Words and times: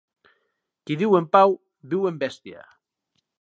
Qui 0.89 0.97
viu 1.01 1.13
en 1.19 1.27
pau, 1.37 1.53
viu 1.93 2.09
en 2.13 2.19
bèstia. 2.25 2.67